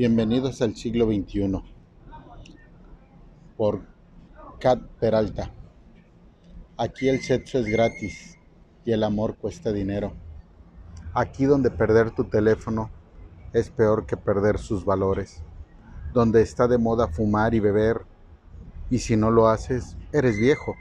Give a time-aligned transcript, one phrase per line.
[0.00, 1.62] Bienvenidos al siglo XXI
[3.54, 3.82] por
[4.58, 5.52] Kat Peralta.
[6.78, 8.38] Aquí el sexo es gratis
[8.86, 10.14] y el amor cuesta dinero.
[11.12, 12.88] Aquí donde perder tu teléfono
[13.52, 15.42] es peor que perder sus valores.
[16.14, 18.06] Donde está de moda fumar y beber
[18.88, 20.76] y si no lo haces, eres viejo.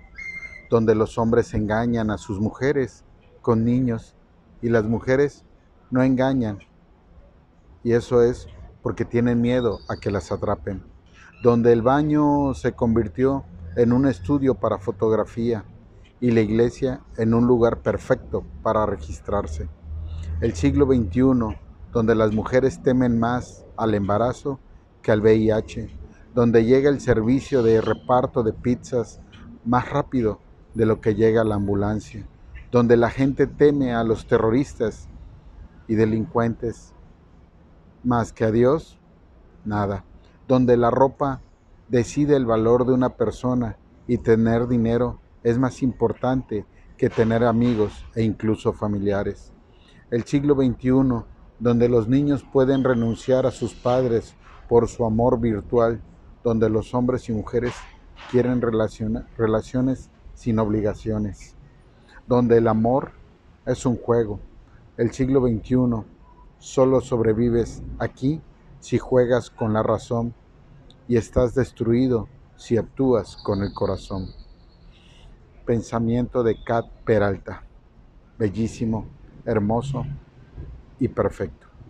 [0.69, 3.03] Donde los hombres engañan a sus mujeres
[3.41, 4.15] con niños
[4.61, 5.43] y las mujeres
[5.91, 6.59] no engañan.
[7.83, 8.47] Y eso es
[8.81, 10.83] porque tienen miedo a que las atrapen.
[11.43, 13.43] Donde el baño se convirtió
[13.75, 15.63] en un estudio para fotografía
[16.19, 19.69] y la iglesia en un lugar perfecto para registrarse.
[20.41, 21.57] El siglo XXI,
[21.91, 24.59] donde las mujeres temen más al embarazo
[25.01, 25.89] que al VIH,
[26.33, 29.19] donde llega el servicio de reparto de pizzas
[29.65, 30.39] más rápido
[30.73, 32.25] de lo que llega la ambulancia,
[32.71, 35.07] donde la gente teme a los terroristas
[35.87, 36.93] y delincuentes
[38.03, 38.99] más que a Dios,
[39.65, 40.03] nada.
[40.47, 41.41] Donde la ropa
[41.87, 46.65] decide el valor de una persona y tener dinero es más importante
[46.97, 49.53] que tener amigos e incluso familiares.
[50.11, 51.23] El siglo XXI,
[51.59, 54.35] donde los niños pueden renunciar a sus padres
[54.67, 56.01] por su amor virtual,
[56.43, 57.73] donde los hombres y mujeres
[58.31, 61.55] quieren relaciones sin obligaciones,
[62.27, 63.11] donde el amor
[63.65, 64.39] es un juego.
[64.97, 66.03] El siglo XXI,
[66.59, 68.41] Solo sobrevives aquí
[68.81, 70.33] si juegas con la razón
[71.07, 74.27] y estás destruido si actúas con el corazón.
[75.65, 77.63] Pensamiento de Kat Peralta.
[78.37, 79.07] Bellísimo,
[79.45, 80.05] hermoso
[80.99, 81.68] y perfecto.